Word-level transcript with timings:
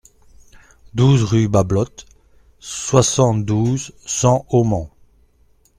douze 0.95 1.21
rue 1.23 1.47
Bablot, 1.47 2.07
soixante-douze, 2.57 3.93
cent 4.03 4.47
au 4.49 4.63
Mans 4.63 4.89